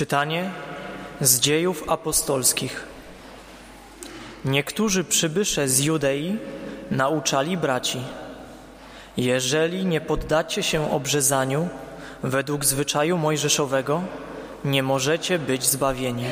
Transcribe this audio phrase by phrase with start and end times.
[0.00, 0.50] Czytanie
[1.20, 2.86] z dziejów apostolskich.
[4.44, 6.38] Niektórzy przybysze z Judei
[6.90, 8.00] nauczali braci:
[9.16, 11.68] Jeżeli nie poddacie się obrzezaniu
[12.22, 14.02] według zwyczaju mojżeszowego,
[14.64, 16.24] nie możecie być zbawieni.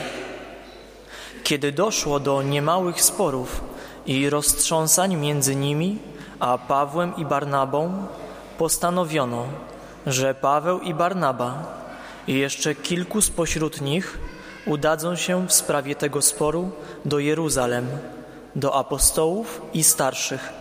[1.45, 3.65] Kiedy doszło do niemałych sporów
[4.07, 5.99] i roztrząsań między nimi
[6.41, 8.07] a Pawłem i Barnabą,
[8.59, 9.47] postanowiono,
[10.07, 11.79] że Paweł i Barnaba
[12.29, 14.19] i jeszcze kilku spośród nich
[14.67, 16.71] udadzą się w sprawie tego sporu
[17.05, 17.87] do Jeruzalem,
[18.57, 20.53] do apostołów i starszych.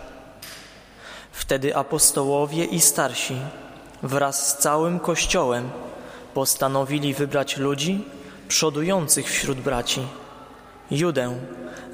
[1.32, 3.36] Wtedy apostołowie i starsi
[4.02, 5.70] wraz z całym Kościołem
[6.34, 8.04] postanowili wybrać ludzi
[8.48, 10.06] przodujących wśród braci.
[10.90, 11.34] Judę,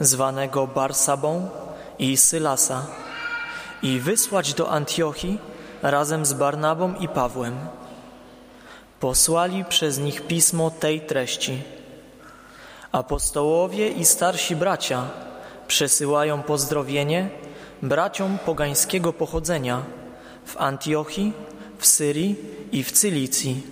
[0.01, 1.49] zwanego Barsabą
[1.99, 2.87] i Sylasa,
[3.83, 5.39] i wysłać do Antiochii
[5.83, 7.57] razem z Barnabą i Pawłem
[9.01, 11.63] posłali przez nich pismo tej treści.
[12.93, 15.11] Apostołowie i starsi bracia
[15.67, 17.29] przesyłają pozdrowienie
[17.83, 19.83] braciom pogańskiego pochodzenia
[20.45, 21.33] w Antiochii,
[21.79, 22.37] w Syrii
[22.73, 23.63] i w Cylicji,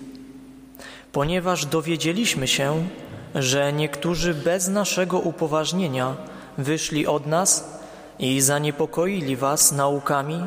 [1.11, 2.87] ponieważ dowiedzieliśmy się,
[3.35, 6.15] że niektórzy bez naszego upoważnienia
[6.57, 7.79] wyszli od nas
[8.19, 10.43] i zaniepokoili was naukami,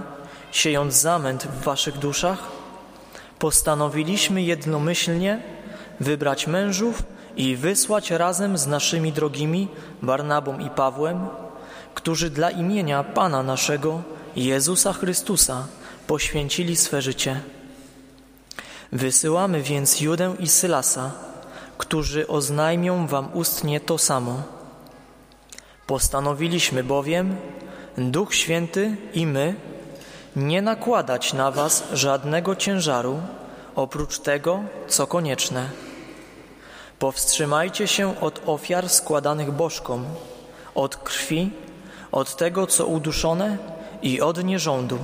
[0.52, 2.55] siejąc zamęt w waszych duszach,
[3.38, 5.42] postanowiliśmy jednomyślnie
[6.00, 7.02] wybrać mężów
[7.36, 9.68] i wysłać razem z naszymi drogimi
[10.02, 11.26] Barnabą i Pawłem,
[11.94, 14.02] którzy dla imienia Pana naszego,
[14.36, 15.66] Jezusa Chrystusa,
[16.06, 17.40] poświęcili swe życie.
[18.92, 21.10] Wysyłamy więc Judę i Sylasa,
[21.78, 24.42] którzy oznajmią wam ustnie to samo.
[25.86, 27.36] Postanowiliśmy bowiem,
[27.98, 29.54] Duch Święty i my,
[30.36, 33.20] nie nakładać na Was żadnego ciężaru
[33.74, 35.70] oprócz tego, co konieczne.
[36.98, 40.04] Powstrzymajcie się od ofiar składanych bożkom,
[40.74, 41.50] od krwi,
[42.12, 43.58] od tego, co uduszone
[44.02, 44.98] i od nierządu.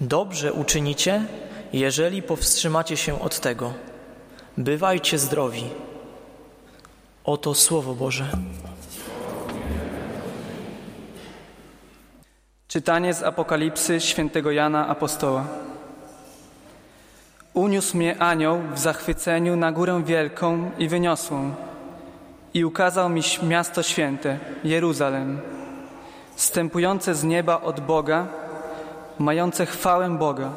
[0.00, 1.24] Dobrze uczynicie,
[1.72, 3.72] jeżeli powstrzymacie się od tego.
[4.58, 5.64] Bywajcie zdrowi.
[7.24, 8.28] Oto Słowo Boże.
[12.68, 15.44] Czytanie z Apokalipsy świętego Jana Apostoła.
[17.54, 21.54] Uniósł mnie anioł w zachwyceniu na górę wielką i wyniosłą
[22.54, 25.40] i ukazał mi miasto święte, Jeruzalem,
[26.36, 28.26] stępujące z nieba od Boga,
[29.18, 30.50] mające chwałę Boga.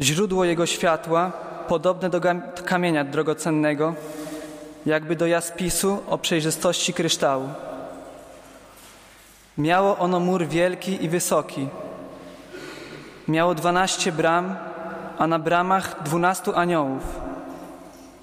[0.00, 1.32] Źródło jego światła,
[1.68, 2.20] podobne do
[2.64, 3.94] kamienia drogocennego,
[4.86, 7.48] jakby do jaspisu o przejrzystości kryształu
[9.58, 11.68] Miało ono mur wielki i wysoki.
[13.28, 14.56] Miało dwanaście bram,
[15.18, 17.20] a na bramach dwunastu aniołów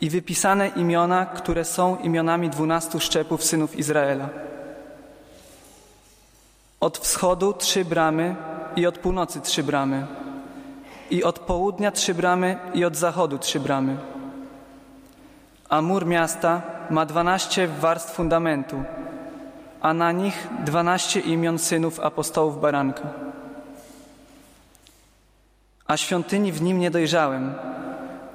[0.02, 4.30] i wypisane imiona, które są imionami dwunastu szczepów synów Izraela.
[6.80, 8.36] Od wschodu trzy bramy
[8.76, 10.08] i od północy trzy bramy,
[11.12, 13.98] i od południa trzy bramy i od zachodu trzy bramy.
[15.70, 18.84] A mur miasta ma dwanaście warstw fundamentu
[19.82, 23.04] a na nich dwanaście imion synów apostołów baranka.
[25.88, 27.54] A świątyni w nim nie dojrzałem,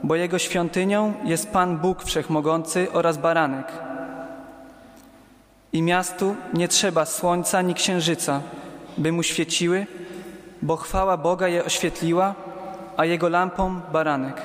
[0.03, 3.73] bo jego świątynią jest Pan Bóg Wszechmogący oraz baranek.
[5.73, 8.41] I miastu nie trzeba słońca ni księżyca,
[8.99, 9.87] by mu świeciły,
[10.63, 12.35] bo chwała Boga je oświetliła,
[12.97, 14.43] a jego lampą baranek.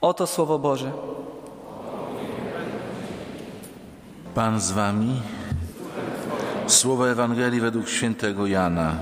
[0.00, 0.92] Oto Słowo Boże.
[4.34, 5.20] Pan z wami.
[6.66, 8.96] Słowa Ewangelii według świętego Jana.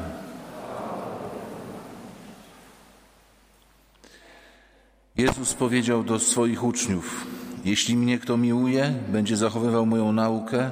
[5.16, 7.26] Jezus powiedział do swoich uczniów:
[7.64, 10.70] Jeśli mnie kto miłuje, będzie zachowywał moją naukę,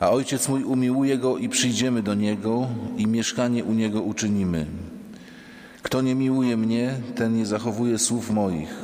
[0.00, 4.66] a ojciec mój umiłuje go i przyjdziemy do niego i mieszkanie u niego uczynimy.
[5.82, 8.74] Kto nie miłuje mnie, ten nie zachowuje słów moich,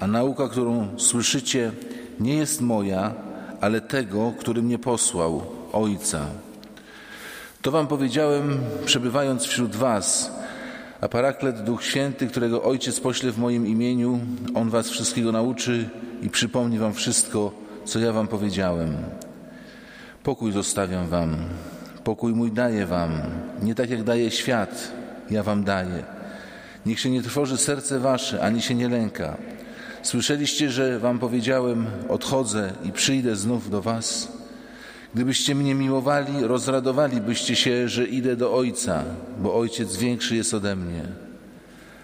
[0.00, 1.72] a nauka, którą słyszycie,
[2.20, 3.23] nie jest moja,
[3.64, 6.26] ale tego, który mnie posłał, Ojca.
[7.62, 10.32] To wam powiedziałem, przebywając wśród was,
[11.00, 14.20] a Paraklet, Duch Święty, którego Ojciec pośle w moim imieniu,
[14.54, 15.88] On was wszystkiego nauczy
[16.22, 17.52] i przypomni wam wszystko,
[17.84, 18.96] co ja wam powiedziałem.
[20.22, 21.36] Pokój zostawiam wam,
[22.04, 23.10] pokój mój daję wam,
[23.62, 24.92] nie tak jak daje świat,
[25.30, 26.04] ja wam daję.
[26.86, 29.36] Niech się nie trwoży serce wasze, ani się nie lęka.
[30.04, 34.32] Słyszeliście, że wam powiedziałem: Odchodzę i przyjdę znów do was.
[35.14, 39.04] Gdybyście mnie miłowali, rozradowalibyście się, że idę do Ojca,
[39.38, 41.02] bo Ojciec większy jest ode mnie.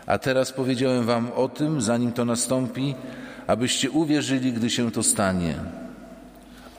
[0.07, 2.95] A teraz powiedziałem wam o tym, zanim to nastąpi,
[3.47, 5.55] abyście uwierzyli, gdy się to stanie.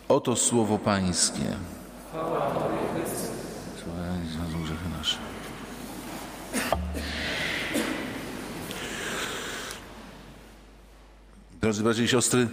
[0.08, 1.46] Oto słowo Pańskie.
[11.62, 12.48] Drodzy bracia i siostry,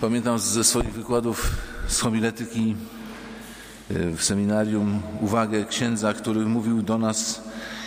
[0.00, 1.50] pamiętam ze swoich wykładów
[1.88, 2.74] z homiletyki
[3.90, 7.42] e, w seminarium uwagę księdza, który mówił do nas,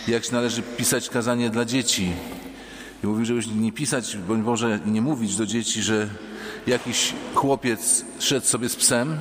[0.07, 2.13] jak należy pisać kazanie dla dzieci.
[3.03, 6.09] I mówił, żeby nie pisać, bądź Boże, nie mówić do dzieci, że
[6.67, 9.17] jakiś chłopiec szedł sobie z psem,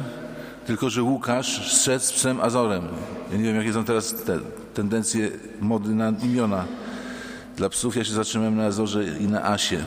[0.66, 2.88] tylko że Łukasz szedł z psem Azorem.
[3.32, 4.38] Ja nie wiem, jakie są teraz te
[4.74, 5.30] tendencje
[5.60, 6.64] mody na imiona
[7.56, 7.96] dla psów.
[7.96, 9.84] Ja się zatrzymałem na Azorze i na Asie.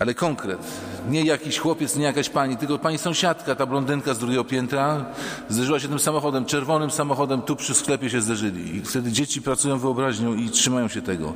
[0.00, 0.60] Ale konkret.
[1.08, 5.04] Nie jakiś chłopiec, nie jakaś pani, tylko pani sąsiadka, ta blondynka z drugiego piętra,
[5.48, 8.76] zderzyła się tym samochodem, czerwonym samochodem, tu przy sklepie się zderzyli.
[8.76, 11.34] I wtedy dzieci pracują wyobraźnią i trzymają się tego.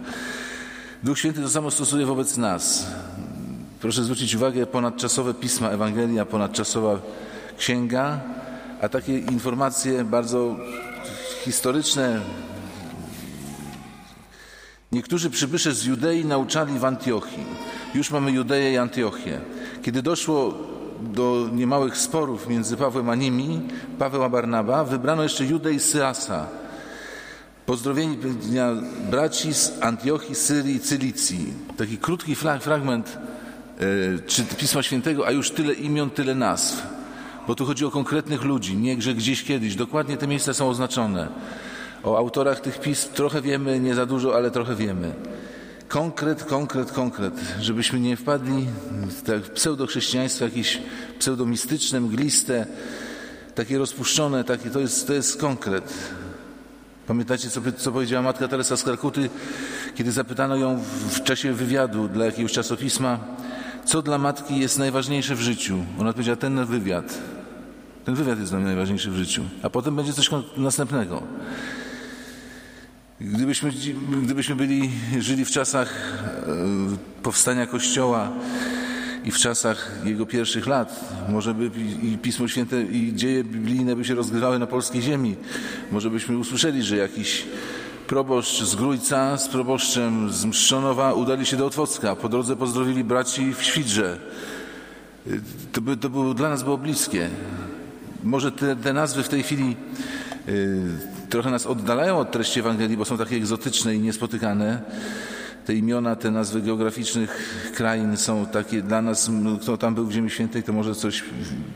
[1.02, 2.86] Duch Święty to samo stosuje wobec nas.
[3.80, 6.98] Proszę zwrócić uwagę, ponadczasowe pisma Ewangelia, ponadczasowa
[7.58, 8.20] księga,
[8.80, 10.56] a takie informacje bardzo
[11.44, 12.20] historyczne.
[14.92, 17.44] Niektórzy przybysze z Judei nauczali w Antiochii.
[17.94, 19.40] Już mamy Judeję i Antiochię.
[19.82, 20.54] Kiedy doszło
[21.00, 23.60] do niemałych sporów między Pawłem a nimi,
[23.98, 26.46] Paweł a Barnaba, wybrano jeszcze Judę i Syasa.
[27.66, 28.72] Pozdrowieni dnia
[29.10, 31.52] braci z Antiochii, Syrii i Cylicji.
[31.76, 33.18] Taki krótki fragment
[33.78, 36.86] e, czy Pisma Świętego, a już tyle imion, tyle nazw.
[37.46, 39.76] Bo tu chodzi o konkretnych ludzi, nie że gdzieś kiedyś.
[39.76, 41.28] Dokładnie te miejsca są oznaczone.
[42.02, 45.12] O autorach tych pism trochę wiemy, nie za dużo, ale trochę wiemy.
[45.88, 50.82] Konkret, konkret, konkret, żebyśmy nie wpadli w tak pseudochrześcijaństwo jakieś
[51.18, 52.66] pseudomistyczne, mgliste,
[53.54, 55.94] takie rozpuszczone, takie, to, jest, to jest konkret.
[57.06, 59.30] Pamiętacie, co, co powiedziała matka Teresa z Kalkuty,
[59.94, 63.18] kiedy zapytano ją w czasie wywiadu dla jakiegoś czasopisma,
[63.84, 65.84] co dla matki jest najważniejsze w życiu?
[66.00, 67.18] Ona powiedziała, ten wywiad.
[68.04, 69.42] Ten wywiad jest dla mnie najważniejszy w życiu.
[69.62, 71.22] A potem będzie coś następnego.
[73.20, 73.70] Gdybyśmy,
[74.22, 75.88] gdybyśmy byli, żyli w czasach
[76.46, 78.32] e, powstania Kościoła
[79.24, 81.70] i w czasach jego pierwszych lat, może by
[82.02, 85.36] i Pismo Święte i dzieje biblijne by się rozgrywały na polskiej ziemi,
[85.92, 87.46] może byśmy usłyszeli, że jakiś
[88.06, 92.16] proboszcz z Grójca z proboszczem z Mszczonowa udali się do Otwocka.
[92.16, 94.18] Po drodze pozdrowili braci w Świdrze.
[95.72, 97.28] To, by, to było, dla nas było bliskie.
[98.24, 99.76] Może te, te nazwy w tej chwili
[100.48, 104.82] y, trochę nas oddalają od treści Ewangelii, bo są takie egzotyczne i niespotykane.
[105.66, 109.30] Te imiona, te nazwy geograficznych krain są takie dla nas,
[109.62, 111.24] kto tam był w Ziemi Świętej, to może coś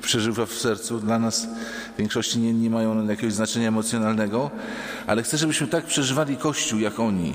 [0.02, 1.00] przeżywa w sercu.
[1.00, 1.48] Dla nas
[1.94, 4.50] w większości nie, nie mają jakiegoś znaczenia emocjonalnego,
[5.06, 7.34] ale chcę, żebyśmy tak przeżywali Kościół jak oni.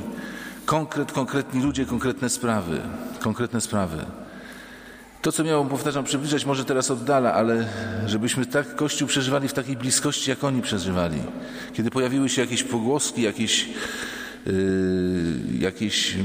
[0.66, 2.82] Konkret, konkretni ludzie, konkretne sprawy.
[3.20, 4.06] Konkretne sprawy.
[5.24, 7.68] To, co miało, powtarzam, przybliżać, może teraz oddala, ale
[8.06, 11.18] żebyśmy tak Kościół przeżywali w takiej bliskości, jak oni przeżywali.
[11.74, 13.70] Kiedy pojawiły się jakieś pogłoski, jakieś,
[14.46, 14.54] yy,
[15.60, 16.24] jakieś yy,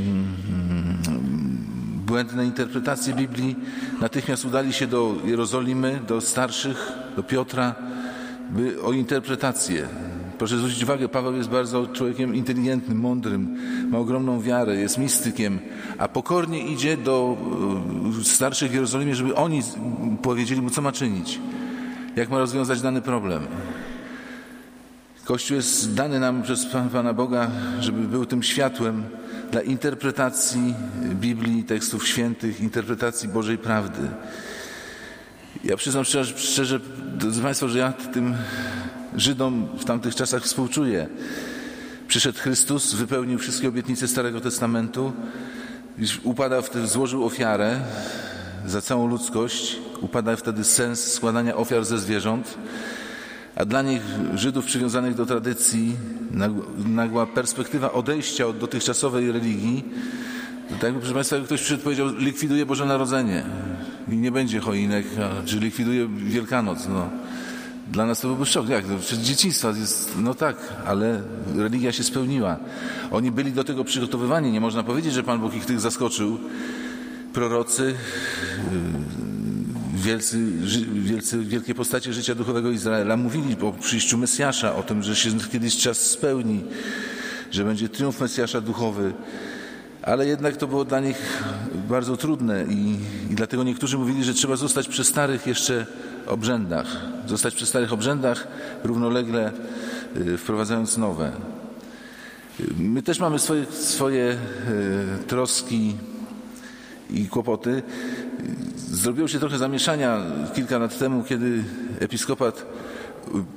[2.07, 3.57] błędne interpretacje Biblii,
[4.01, 7.75] natychmiast udali się do Jerozolimy, do starszych, do Piotra,
[8.51, 9.89] by o interpretację.
[10.39, 13.59] Proszę zwrócić uwagę, Paweł jest bardzo człowiekiem inteligentnym, mądrym,
[13.91, 15.59] ma ogromną wiarę, jest mistykiem,
[15.99, 17.37] a pokornie idzie do
[18.21, 19.63] e, starszych w Jerozolimie, żeby oni
[20.23, 21.41] powiedzieli mu, co ma czynić,
[22.17, 23.47] jak ma rozwiązać dany problem.
[25.25, 29.05] Kościół jest dany nam przez Pana Boga, żeby był tym światłem
[29.53, 30.75] dla interpretacji
[31.15, 34.09] Biblii, tekstów świętych, interpretacji Bożej prawdy.
[35.65, 36.81] Ja przyznam szczerze, szczerze
[37.15, 38.35] drodzy Państwo, że ja tym
[39.19, 41.09] Żydom w tamtych czasach współczuję.
[42.09, 45.13] Przyszedł Chrystus, wypełnił wszystkie obietnice Starego Testamentu,
[46.23, 47.81] upada wtedy, złożył ofiarę
[48.67, 52.59] za całą ludzkość, upada wtedy sens składania ofiar ze zwierząt,
[53.57, 54.03] a dla nich,
[54.35, 55.97] Żydów przywiązanych do tradycji,
[56.87, 59.85] nagła perspektywa odejścia od dotychczasowej religii,
[60.81, 63.43] tak, proszę Państwa, ktoś przyszedł powiedział, likwiduje Boże Narodzenie
[64.09, 65.07] i nie będzie choinek,
[65.45, 66.89] czy likwiduje Wielkanoc.
[66.89, 67.11] No.
[67.93, 68.69] Dla nas to byłby szok.
[68.69, 68.85] Jak?
[69.01, 71.23] Przecież dzieciństwa jest, no tak, ale
[71.57, 72.57] religia się spełniła.
[73.11, 74.53] Oni byli do tego przygotowywani.
[74.53, 76.39] Nie można powiedzieć, że Pan Bóg ich tych zaskoczył.
[77.33, 77.95] Prorocy, y,
[79.95, 80.39] wielcy,
[80.93, 85.77] wielcy, wielkie postacie życia duchowego Izraela mówili po przyjściu Mesjasza o tym, że się kiedyś
[85.77, 86.65] czas spełni,
[87.51, 89.13] że będzie triumf Mesjasza duchowy.
[90.03, 91.43] Ale jednak to było dla nich
[91.89, 92.97] bardzo trudne i,
[93.31, 95.87] i dlatego niektórzy mówili, że trzeba zostać przy starych jeszcze
[96.29, 96.87] obrzędach,
[97.27, 98.49] zostać przy starych obrzędach,
[98.85, 99.53] równolegle
[100.17, 101.33] y, wprowadzając nowe.
[102.79, 104.37] My też mamy swoje, swoje y,
[105.27, 105.95] troski
[107.11, 107.83] i kłopoty.
[108.77, 110.21] Zrobiło się trochę zamieszania
[110.55, 111.65] kilka lat temu, kiedy
[112.01, 112.67] episkopat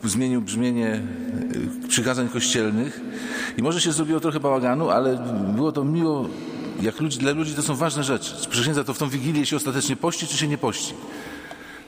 [0.04, 1.02] zmienił brzmienie
[1.88, 3.02] przykazań kościelnych
[3.58, 5.18] i może się zrobiło trochę bałaganu, ale
[5.56, 6.30] było to miło,
[6.82, 8.36] jak ludzi, dla ludzi to są ważne rzeczy.
[8.50, 10.94] Czy to w tą Wigilię się ostatecznie pości, czy się nie pości?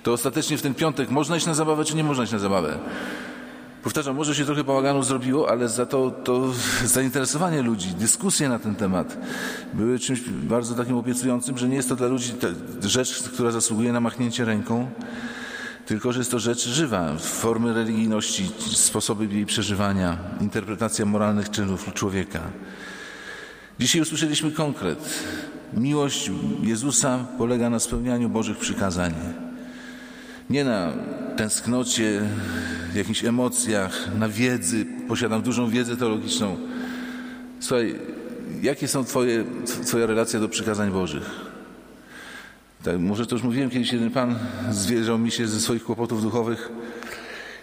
[0.03, 2.79] To ostatecznie w ten piątek można iść na zabawę, czy nie można iść na zabawę?
[3.83, 6.51] Powtarzam, może się trochę bałaganu zrobiło, ale za to, to
[6.85, 9.17] zainteresowanie ludzi, dyskusje na ten temat
[9.73, 12.33] były czymś bardzo takim obiecującym, że nie jest to dla ludzi
[12.81, 14.89] rzecz, która zasługuje na machnięcie ręką,
[15.85, 22.41] tylko że jest to rzecz żywa, formy religijności, sposoby jej przeżywania, interpretacja moralnych czynów człowieka.
[23.79, 25.23] Dzisiaj usłyszeliśmy konkret.
[25.73, 26.31] Miłość
[26.61, 29.13] Jezusa polega na spełnianiu Bożych przykazań.
[30.53, 30.93] Nie na
[31.37, 32.21] tęsknocie,
[32.95, 34.85] jakichś emocjach, na wiedzy.
[35.07, 36.57] Posiadam dużą wiedzę teologiczną.
[37.59, 37.95] Słuchaj,
[38.61, 39.43] jakie są twoje,
[39.85, 41.29] Twoja relacja do przykazań Bożych?
[42.83, 44.35] Tak, może to już mówiłem kiedyś, jeden pan
[44.71, 46.71] zwierzał mi się ze swoich kłopotów duchowych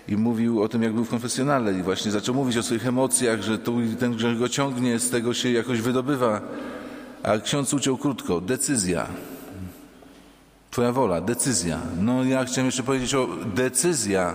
[0.08, 3.42] i mówił o tym, jak był w konfesjonale i właśnie zaczął mówić o swoich emocjach,
[3.42, 6.40] że tu ten grzech go ciągnie, z tego się jakoś wydobywa.
[7.22, 8.40] A ksiądz uciął krótko.
[8.40, 9.06] Decyzja.
[10.70, 11.78] Twoja wola, decyzja.
[12.00, 14.34] No ja chciałem jeszcze powiedzieć o decyzja.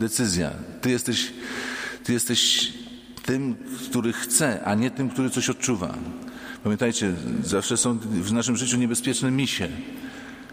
[0.00, 0.50] Decyzja.
[0.80, 1.32] Ty jesteś,
[2.04, 2.72] ty jesteś
[3.22, 3.56] tym,
[3.90, 5.94] który chce, a nie tym, który coś odczuwa.
[6.64, 7.14] Pamiętajcie,
[7.44, 9.68] zawsze są w naszym życiu niebezpieczne misie.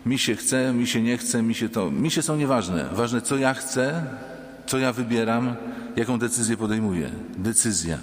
[0.05, 1.91] Mi się chce, mi się nie chce, mi się to.
[1.91, 2.89] Mi się są nieważne.
[2.93, 4.05] Ważne, co ja chcę,
[4.67, 5.55] co ja wybieram,
[5.95, 7.09] jaką decyzję podejmuję.
[7.37, 7.97] Decyzja.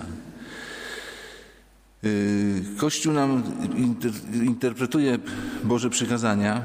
[2.04, 3.42] Y, Kościół nam
[3.76, 4.12] inter,
[4.44, 5.18] interpretuje
[5.64, 6.62] Boże przykazania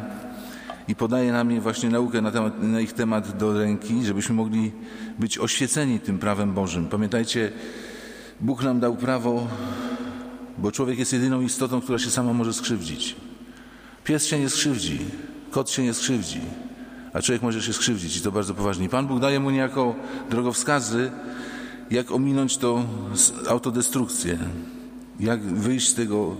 [0.87, 4.71] i podaje nam je właśnie naukę na, temat, na ich temat do ręki, żebyśmy mogli
[5.19, 6.87] być oświeceni tym prawem Bożym.
[6.87, 7.51] Pamiętajcie,
[8.41, 9.47] Bóg nam dał prawo,
[10.57, 13.15] bo człowiek jest jedyną istotą, która się sama może skrzywdzić.
[14.03, 14.99] Pies się nie skrzywdzi,
[15.51, 16.41] kot się nie skrzywdzi,
[17.13, 18.89] a człowiek może się skrzywdzić i to bardzo poważnie.
[18.89, 19.95] Pan Bóg daje mu niejako
[20.29, 21.11] drogowskazy,
[21.91, 22.85] jak ominąć to
[23.49, 24.37] autodestrukcję,
[25.19, 26.35] jak wyjść z tego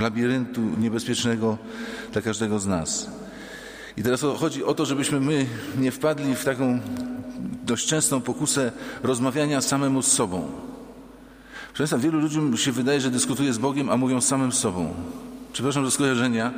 [0.00, 1.58] labiryntu niebezpiecznego
[2.12, 3.10] dla każdego z nas.
[3.96, 5.46] I teraz chodzi o to, żebyśmy my
[5.78, 6.80] nie wpadli w taką
[7.66, 10.48] dość częstą pokusę rozmawiania samemu z sobą.
[11.74, 14.94] Proszę wielu ludziom się wydaje, że dyskutuje z Bogiem, a mówią z samym sobą.
[15.52, 16.52] Przepraszam za skojarzenia,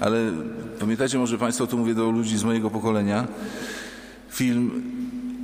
[0.00, 0.32] ale
[0.80, 3.26] pamiętajcie może Państwo, tu mówię do ludzi z mojego pokolenia,
[4.30, 4.82] film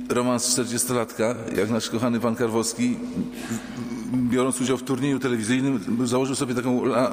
[0.09, 2.97] Romans 40-latka, jak nasz kochany pan Karwowski,
[4.13, 7.11] biorąc udział w turnieju telewizyjnym, założył sobie taką la,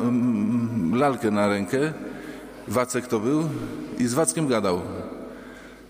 [0.93, 1.93] lalkę na rękę,
[2.69, 3.49] Wacek to był,
[3.99, 4.81] i z Wackiem gadał.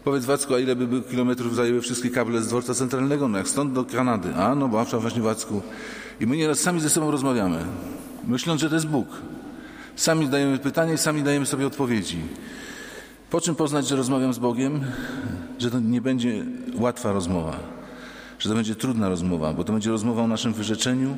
[0.05, 3.29] Powiedz Wacku, a ile by kilometrów zajęły wszystkie kable z dworca centralnego?
[3.29, 4.35] No jak stąd do Kanady.
[4.35, 5.63] A, no bo właśnie Wacku.
[6.21, 7.59] I my nieraz sami ze sobą rozmawiamy,
[8.27, 9.09] myśląc, że to jest Bóg.
[9.97, 12.19] Sami zadajemy pytania i sami dajemy sobie odpowiedzi.
[13.31, 14.81] Po czym poznać, że rozmawiam z Bogiem?
[15.59, 16.45] Że to nie będzie
[16.75, 17.57] łatwa rozmowa,
[18.45, 21.17] że to będzie trudna rozmowa, bo to będzie rozmowa o naszym wyrzeczeniu,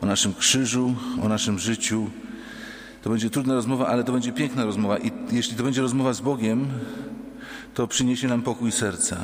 [0.00, 2.10] o naszym krzyżu, o naszym życiu.
[3.02, 4.98] To będzie trudna rozmowa, ale to będzie piękna rozmowa.
[4.98, 6.66] I jeśli to będzie rozmowa z Bogiem,
[7.74, 9.16] to przyniesie nam pokój serca.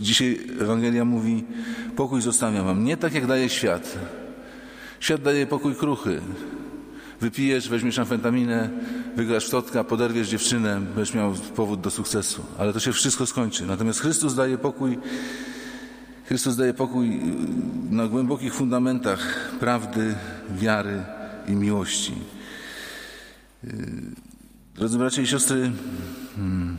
[0.00, 1.44] Dzisiaj Ewangelia mówi:
[1.96, 2.84] Pokój zostawiam wam.
[2.84, 3.98] Nie tak jak daje świat.
[5.00, 6.20] Świat daje pokój kruchy.
[7.20, 8.70] Wypijesz, weźmiesz amfetaminę,
[9.16, 12.42] wygrasz w totka, poderwiesz dziewczynę, będziesz miał powód do sukcesu.
[12.58, 13.66] Ale to się wszystko skończy.
[13.66, 14.98] Natomiast Chrystus daje pokój,
[16.30, 17.20] Chrystus daje pokój
[17.90, 20.14] na głębokich fundamentach prawdy,
[20.50, 21.02] wiary
[21.48, 22.12] i miłości.
[24.74, 25.72] Drodzy bracia i siostry,
[26.36, 26.76] hmm,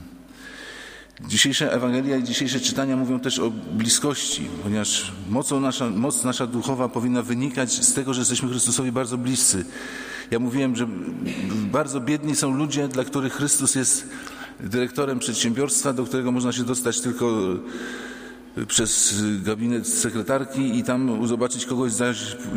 [1.28, 6.90] dzisiejsza Ewangelia i dzisiejsze czytania mówią też o bliskości, ponieważ mocą nasza, moc nasza duchowa
[6.90, 9.66] powinna wynikać z tego, że jesteśmy Chrystusowi bardzo bliscy.
[10.32, 10.88] Ja mówiłem, że
[11.72, 14.10] bardzo biedni są ludzie, dla których Chrystus jest
[14.60, 17.26] dyrektorem przedsiębiorstwa, do którego można się dostać tylko
[18.68, 22.06] przez gabinet sekretarki i tam zobaczyć kogoś za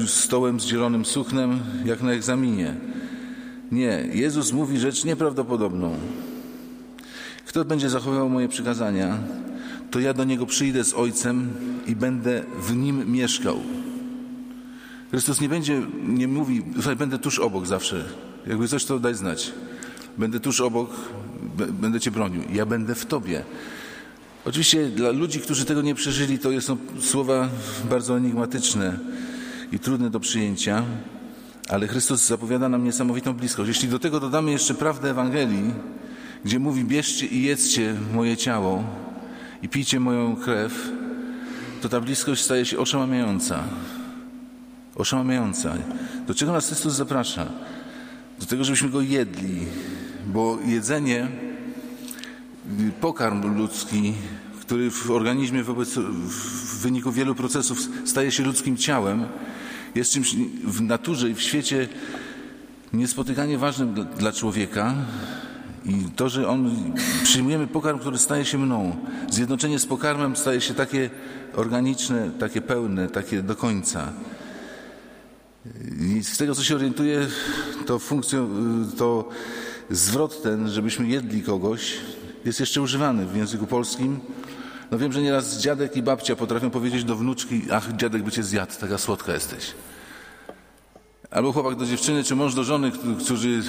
[0.07, 2.75] stołem z zielonym suknem, jak na egzaminie.
[3.73, 5.97] Nie, Jezus mówi rzecz nieprawdopodobną.
[7.47, 9.19] Kto będzie zachowywał moje przykazania,
[9.91, 11.51] to ja do niego przyjdę z Ojcem
[11.87, 13.59] i będę w nim mieszkał.
[15.11, 18.05] Chrystus nie będzie, nie mówi, słuchaj, będę tuż obok zawsze.
[18.47, 19.53] Jakby coś, to daj znać.
[20.19, 20.91] Będę tuż obok,
[21.81, 22.43] będę Cię bronił.
[22.53, 23.45] Ja będę w Tobie.
[24.45, 27.49] Oczywiście dla ludzi, którzy tego nie przeżyli, to są słowa
[27.91, 28.99] bardzo enigmatyczne
[29.73, 30.85] i trudne do przyjęcia,
[31.69, 33.69] ale Chrystus zapowiada nam niesamowitą bliskość.
[33.69, 35.75] Jeśli do tego dodamy jeszcze prawdę Ewangelii,
[36.45, 38.85] gdzie mówi: Bierzcie i jedzcie moje ciało
[39.63, 40.93] i pijcie moją krew,
[41.83, 43.65] to ta bliskość staje się oszałamiająca.
[44.95, 45.75] Oszałamiająca.
[46.27, 47.47] Do czego nas Chrystus zaprasza?
[48.39, 49.67] do tego, żebyśmy go jedli,
[50.27, 51.29] bo jedzenie,
[53.01, 54.15] pokarm ludzki,
[54.67, 59.27] który w organizmie wobec, w wyniku wielu procesów staje się ludzkim ciałem,
[59.95, 61.89] jest czymś w naturze i w świecie
[62.93, 64.95] niespotykanie ważnym dla człowieka
[65.85, 66.93] i to, że on
[67.23, 68.97] przyjmujemy pokarm, który staje się mną.
[69.31, 71.11] Zjednoczenie z pokarmem staje się takie
[71.55, 74.13] organiczne, takie pełne, takie do końca.
[76.01, 77.27] I z tego, co się orientuję,
[77.87, 78.49] to funkcją,
[78.97, 79.29] to
[79.91, 81.97] zwrot ten, żebyśmy jedli kogoś,
[82.45, 84.21] jest jeszcze używany w języku polskim.
[84.91, 88.43] No wiem, że nieraz dziadek i babcia potrafią powiedzieć do wnuczki, ach, dziadek by cię
[88.43, 89.75] zjadł, taka słodka jesteś.
[91.31, 93.63] Albo chłopak do dziewczyny, czy mąż do żony, którzy y,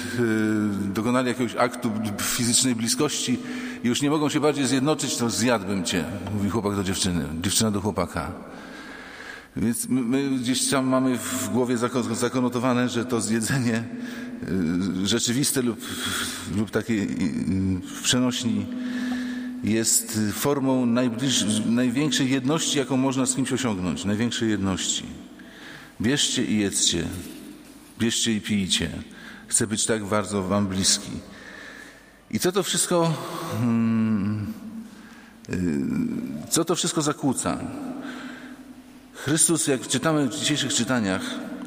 [0.94, 3.38] dokonali jakiegoś aktu fizycznej bliskości
[3.84, 6.04] i już nie mogą się bardziej zjednoczyć, to zjadłbym cię,
[6.34, 8.32] mówi chłopak do dziewczyny, dziewczyna do chłopaka.
[9.56, 11.76] Więc my gdzieś tam mamy w głowie
[12.12, 13.84] zakonotowane, że to zjedzenie
[15.02, 15.80] y, rzeczywiste lub,
[16.56, 17.06] lub takie
[17.96, 18.66] w przenośni
[19.66, 20.86] jest formą
[21.66, 25.04] największej jedności, jaką można z kimś osiągnąć, największej jedności.
[26.00, 27.04] Bierzcie i jedzcie,
[27.98, 28.90] bierzcie i pijcie.
[29.48, 31.10] Chcę być tak bardzo wam bliski.
[32.30, 33.12] I co to wszystko,
[33.52, 34.52] hmm,
[35.48, 37.58] y, co to wszystko zakłóca?
[39.14, 41.22] Chrystus, jak czytamy w dzisiejszych czytaniach,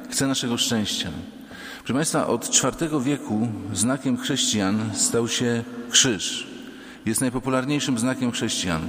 [0.10, 1.10] chce naszego szczęścia.
[1.78, 6.59] Proszę Państwa, od IV wieku znakiem chrześcijan stał się krzyż.
[7.06, 8.82] Jest najpopularniejszym znakiem chrześcijan.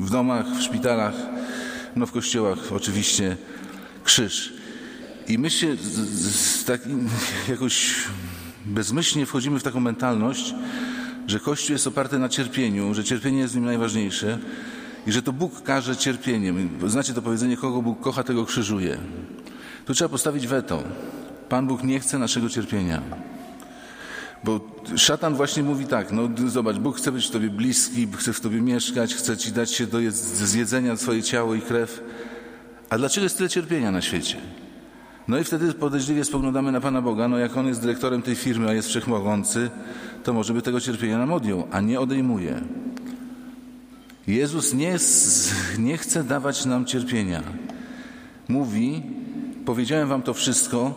[0.00, 1.14] W domach, w szpitalach,
[1.96, 3.36] no w kościołach oczywiście
[4.04, 4.52] krzyż.
[5.28, 5.80] I my się z,
[6.34, 6.80] z tak,
[7.48, 7.94] jakoś
[8.66, 10.54] bezmyślnie wchodzimy w taką mentalność,
[11.26, 14.38] że Kościół jest oparty na cierpieniu, że cierpienie jest w nim najważniejsze
[15.06, 16.70] i że to Bóg każe cierpieniem.
[16.86, 18.98] Znacie to powiedzenie, kogo Bóg kocha, tego krzyżuje.
[19.86, 20.82] Tu trzeba postawić weto.
[21.48, 23.02] Pan Bóg nie chce naszego cierpienia.
[24.44, 24.60] Bo
[24.96, 28.60] szatan właśnie mówi tak, no zobacz, Bóg chce być w Tobie bliski, chce w Tobie
[28.60, 32.02] mieszkać, chce Ci dać się do zjedzenia Twoje ciało i krew.
[32.90, 34.36] A dlaczego jest tyle cierpienia na świecie?
[35.28, 38.68] No i wtedy podejrzliwie spoglądamy na Pana Boga, no jak On jest dyrektorem tej firmy,
[38.68, 39.70] a jest wszechmogący,
[40.24, 42.60] to może by tego cierpienia nam odjął, a nie odejmuje.
[44.26, 44.96] Jezus nie,
[45.78, 47.42] nie chce dawać nam cierpienia.
[48.48, 49.02] Mówi,
[49.64, 50.94] powiedziałem wam to wszystko,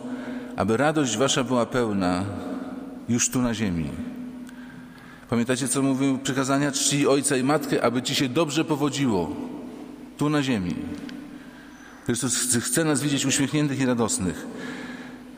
[0.56, 2.24] aby radość wasza była pełna
[3.08, 3.90] już tu na ziemi.
[5.30, 9.36] Pamiętacie, co mówił przykazania czci ojca i matkę, aby ci się dobrze powodziło
[10.18, 10.74] tu na ziemi.
[12.06, 14.46] Chrystus chce nas widzieć uśmiechniętych i radosnych.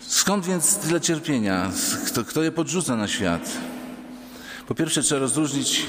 [0.00, 1.70] Skąd więc tyle cierpienia?
[2.06, 3.58] Kto, kto je podrzuca na świat?
[4.68, 5.86] Po pierwsze, trzeba rozróżnić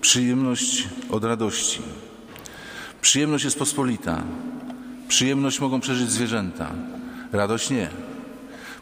[0.00, 1.82] przyjemność od radości.
[3.00, 4.24] Przyjemność jest pospolita.
[5.08, 6.70] Przyjemność mogą przeżyć zwierzęta.
[7.32, 7.88] Radość nie.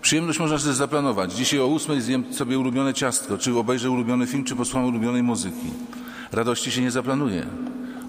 [0.04, 1.32] Przyjemność można sobie zaplanować.
[1.32, 5.70] Dzisiaj o ósmej zjem sobie ulubione ciastko, czy obejrzę ulubiony film, czy posłucham ulubionej muzyki.
[6.32, 7.46] Radości się nie zaplanuje.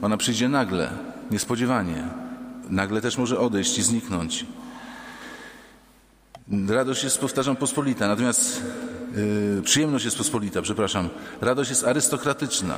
[0.01, 0.89] Ona przyjdzie nagle,
[1.31, 2.03] niespodziewanie.
[2.69, 4.45] Nagle też może odejść i zniknąć.
[6.67, 8.63] Radość jest, powtarzam, pospolita, natomiast
[9.55, 11.10] yy, przyjemność jest pospolita, przepraszam.
[11.41, 12.77] Radość jest arystokratyczna.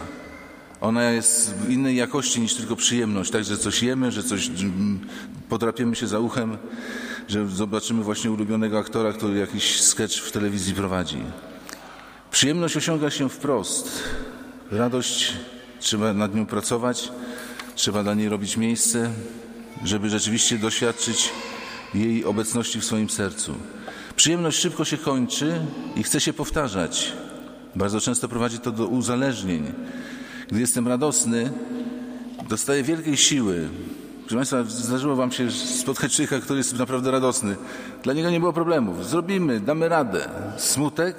[0.82, 4.99] Ona jest w innej jakości niż tylko przyjemność, tak, że coś jemy, że coś mm,
[5.49, 6.58] podrapiemy się za uchem,
[7.27, 11.17] że zobaczymy właśnie ulubionego aktora, który jakiś sketch w telewizji prowadzi.
[12.31, 14.03] Przyjemność osiąga się wprost.
[14.71, 15.33] Radość
[15.79, 17.11] trzeba nad nią pracować,
[17.75, 19.11] trzeba dla niej robić miejsce,
[19.83, 21.29] żeby rzeczywiście doświadczyć
[21.93, 23.55] jej obecności w swoim sercu.
[24.15, 25.61] Przyjemność szybko się kończy
[25.95, 27.13] i chce się powtarzać.
[27.75, 29.73] Bardzo często prowadzi to do uzależnień.
[30.47, 31.51] Gdy jestem radosny,
[32.49, 33.69] dostaję wielkiej siły.
[34.27, 37.55] Proszę Państwa, zdarzyło Wam się spotkać człowieka, który jest naprawdę radosny.
[38.03, 39.09] Dla niego nie było problemów.
[39.09, 40.29] Zrobimy, damy radę.
[40.57, 41.15] Smutek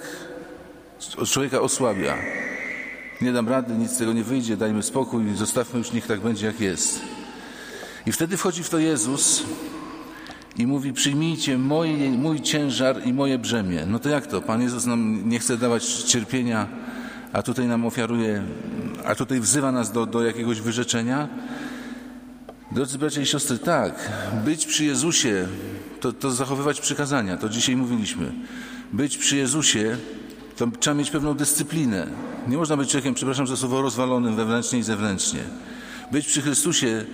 [1.26, 2.18] człowieka osłabia.
[3.20, 6.46] Nie dam rady, nic z tego nie wyjdzie, dajmy spokój, zostawmy już, niech tak będzie
[6.46, 7.00] jak jest.
[8.06, 9.42] I wtedy wchodzi w to Jezus
[10.56, 11.58] i mówi: Przyjmijcie
[12.18, 13.86] mój ciężar i moje brzemię.
[13.86, 14.42] No to jak to?
[14.42, 16.66] Pan Jezus nam nie chce dawać cierpienia,
[17.32, 18.42] a tutaj nam ofiaruje,
[19.04, 21.28] a tutaj wzywa nas do, do jakiegoś wyrzeczenia.
[22.72, 24.12] Drodzy bracia i siostry, tak,
[24.44, 25.48] być przy Jezusie
[26.00, 28.32] to, to zachowywać przykazania, to dzisiaj mówiliśmy.
[28.92, 29.96] Być przy Jezusie
[30.56, 32.06] to trzeba mieć pewną dyscyplinę.
[32.48, 35.40] Nie można być człowiekiem, przepraszam za słowo, rozwalonym wewnętrznie i zewnętrznie.
[36.12, 37.04] Być przy Chrystusie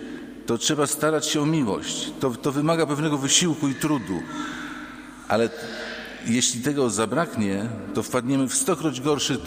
[0.47, 2.13] to trzeba starać się o miłość.
[2.21, 4.23] To, to wymaga pewnego wysiłku i trudu.
[5.29, 5.51] Ale
[6.27, 9.39] jeśli tego zabraknie, to wpadniemy w stokroć gorszy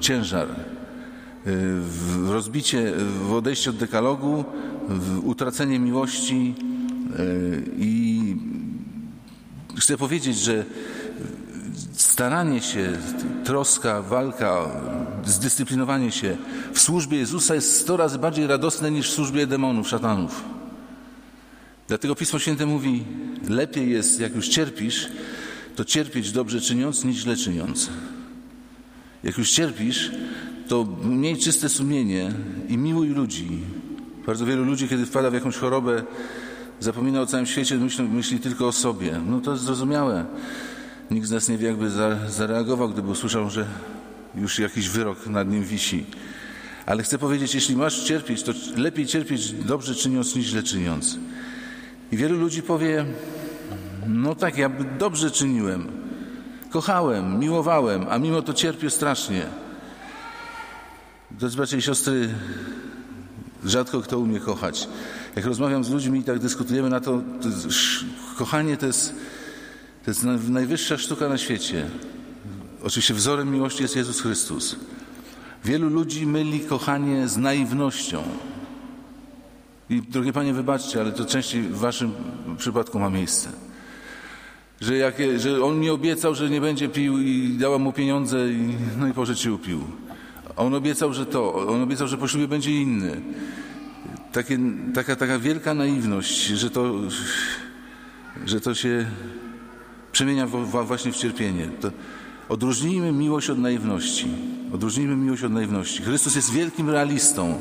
[0.00, 0.48] ciężar.
[0.48, 0.54] Y,
[1.80, 2.92] w rozbicie,
[3.28, 4.44] w odejście od dekalogu,
[5.22, 6.54] utracenie miłości
[7.18, 8.20] y, i
[9.78, 10.64] chcę powiedzieć, że
[11.92, 12.92] staranie się,
[13.44, 14.70] troska, walka,
[15.24, 16.36] zdyscyplinowanie się
[16.72, 20.44] w służbie Jezusa jest sto razy bardziej radosne niż w służbie demonów, szatanów.
[21.88, 23.04] Dlatego Pismo Święte mówi,
[23.48, 25.08] lepiej jest, jak już cierpisz,
[25.76, 27.90] to cierpieć dobrze czyniąc, niż źle czyniąc.
[29.22, 30.10] Jak już cierpisz,
[30.68, 32.32] to miej czyste sumienie
[32.68, 33.60] i miłuj ludzi.
[34.26, 36.02] Bardzo wielu ludzi, kiedy wpada w jakąś chorobę,
[36.80, 39.20] zapomina o całym świecie, myśli, myśli tylko o sobie.
[39.26, 40.24] No to jest zrozumiałe.
[41.10, 41.90] Nikt z nas nie wie, jakby
[42.28, 43.66] zareagował, gdyby usłyszał, że
[44.34, 46.06] już jakiś wyrok nad nim wisi.
[46.86, 51.18] Ale chcę powiedzieć, jeśli masz cierpieć, to lepiej cierpieć dobrze czyniąc, niż źle czyniąc.
[52.12, 53.04] I wielu ludzi powie,
[54.06, 55.88] no tak, ja dobrze czyniłem,
[56.70, 59.46] kochałem, miłowałem, a mimo to cierpię strasznie.
[61.30, 62.34] Drodzy bracia i siostry,
[63.64, 64.88] rzadko kto umie kochać.
[65.36, 67.48] Jak rozmawiam z ludźmi i tak dyskutujemy na to, to
[68.38, 69.14] kochanie to jest,
[70.04, 71.90] to jest najwyższa sztuka na świecie.
[72.82, 74.76] Oczywiście wzorem miłości jest Jezus Chrystus.
[75.64, 78.22] Wielu ludzi myli kochanie z naiwnością.
[79.90, 82.12] I drogie Panie, wybaczcie, ale to częściej w Waszym
[82.58, 83.48] przypadku ma miejsce.
[84.80, 88.74] Że, jak, że On mi obiecał, że nie będzie pił i dała mu pieniądze i,
[88.98, 89.52] no i poszedł się
[90.60, 90.66] upił.
[90.66, 93.20] On obiecał, że to, on obiecał, że po ślubie będzie inny.
[94.32, 94.58] Takie,
[94.94, 96.94] taka, taka wielka naiwność, że to,
[98.46, 99.06] że to się
[100.12, 101.68] przemienia właśnie w cierpienie.
[101.80, 101.90] To
[102.48, 104.28] odróżnijmy miłość od naiwności.
[104.72, 106.02] Odróżnijmy miłość od naiwności.
[106.02, 107.60] Chrystus jest wielkim realistą.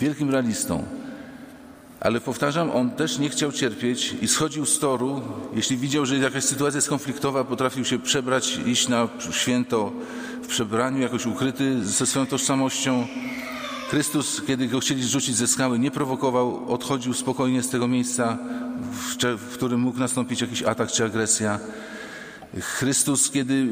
[0.00, 0.99] Wielkim realistą.
[2.00, 5.22] Ale powtarzam, on też nie chciał cierpieć i schodził z toru.
[5.54, 9.92] Jeśli widział, że jakaś sytuacja jest konfliktowa, potrafił się przebrać, iść na święto
[10.42, 13.06] w przebraniu, jakoś ukryty ze swoją tożsamością.
[13.90, 18.38] Chrystus, kiedy go chcieli zrzucić ze skały, nie prowokował, odchodził spokojnie z tego miejsca,
[19.38, 21.60] w którym mógł nastąpić jakiś atak czy agresja.
[22.60, 23.66] Chrystus, kiedy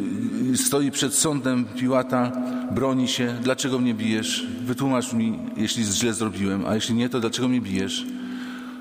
[0.57, 2.33] stoi przed sądem Piłata,
[2.71, 3.35] broni się.
[3.43, 4.47] Dlaczego mnie bijesz?
[4.65, 8.07] Wytłumacz mi, jeśli źle zrobiłem, a jeśli nie, to dlaczego mnie bijesz?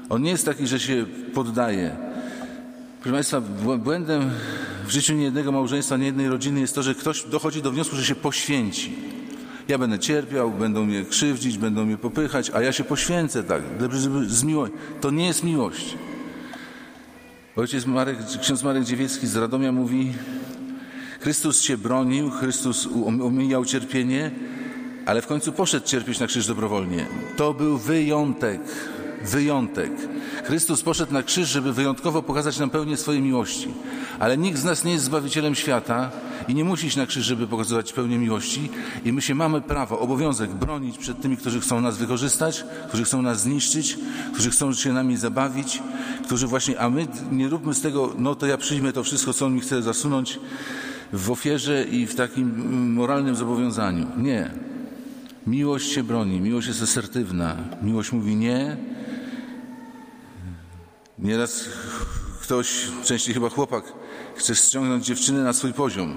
[0.10, 1.96] On nie jest taki, że się poddaje.
[3.02, 3.42] Proszę Państwa,
[3.78, 4.30] błędem
[4.88, 8.16] w życiu niejednego małżeństwa, niejednej rodziny jest to, że ktoś dochodzi do wniosku, że się
[8.16, 8.96] poświęci.
[9.68, 13.62] Ja będę cierpiał, będą mnie krzywdzić, będą mnie popychać, a ja się poświęcę tak,
[14.28, 14.74] z miłość.
[15.02, 15.98] To nie jest miłość.
[17.56, 20.14] Ojciec Marek, ksiądz Marek Dziewiecki z Radomia mówi,
[21.20, 24.32] Chrystus się bronił, Chrystus omijał cierpienie,
[25.06, 27.06] ale w końcu poszedł cierpieć na krzyż dobrowolnie.
[27.38, 28.62] To był wyjątek,
[29.26, 29.92] wyjątek.
[30.44, 33.68] Chrystus poszedł na krzyż, żeby wyjątkowo pokazać nam pełnię swojej miłości.
[34.20, 36.12] Ale nikt z nas nie jest zbawicielem świata
[36.48, 38.70] i nie musi iść na krzyż, żeby pokazywać pełnię miłości.
[39.06, 43.22] I my się mamy prawo, obowiązek bronić przed tymi, którzy chcą nas wykorzystać, którzy chcą
[43.22, 43.98] nas zniszczyć,
[44.34, 45.82] którzy chcą się nami zabawić,
[46.26, 49.46] którzy właśnie, a my nie róbmy z tego, no to ja przyjmę to wszystko, co
[49.46, 50.40] on mi chce zasunąć
[51.14, 54.08] w ofierze i w takim moralnym zobowiązaniu.
[54.18, 54.52] Nie.
[55.48, 57.56] Miłość się broni, miłość jest asertywna.
[57.82, 58.78] Miłość mówi nie.
[61.20, 61.66] Nieraz
[62.42, 63.84] ktoś, częściej chyba chłopak,
[64.36, 66.16] chce ściągnąć dziewczynę na swój poziom.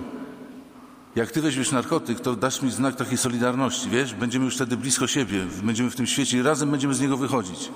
[1.17, 4.15] Jak ty weźmiesz narkotyk, to dasz mi znak takiej solidarności, wiesz?
[4.15, 7.71] Będziemy już wtedy blisko siebie, będziemy w tym świecie i razem będziemy z niego wychodzić.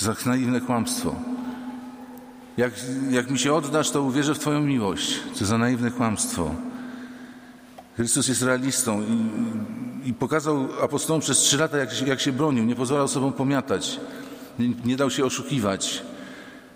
[0.00, 1.14] To jest naiwne kłamstwo.
[2.56, 2.72] Jak,
[3.10, 5.20] jak mi się oddasz, to uwierzę w Twoją miłość.
[5.34, 6.54] Co za naiwne kłamstwo.
[7.96, 12.64] Chrystus jest realistą i, i pokazał apostołom przez trzy lata, jak, jak się bronił.
[12.64, 14.00] Nie pozwalał sobą pomiatać.
[14.58, 16.02] Nie, nie dał się oszukiwać.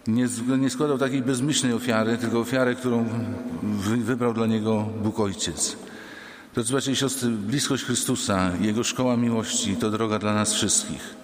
[0.09, 3.09] Nie, nie, składał takiej bezmyślnej ofiary, tylko ofiarę, którą
[3.63, 5.77] wy, wybrał dla niego Bóg Ojciec.
[6.55, 11.15] Drodzy bracia i siostry, bliskość Chrystusa, Jego szkoła miłości to droga dla nas wszystkich.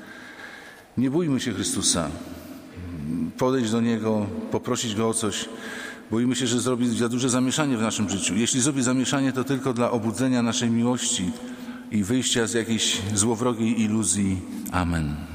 [0.99, 2.11] Nie bójmy się Chrystusa
[3.39, 5.49] podejść do Niego, poprosić Go o coś.
[6.11, 8.35] Boimy się, że zrobi za duże zamieszanie w naszym życiu.
[8.35, 11.31] Jeśli zrobi zamieszanie, to tylko dla obudzenia naszej miłości
[11.91, 14.41] i wyjścia z jakiejś złowrogiej iluzji.
[14.73, 15.34] Amen.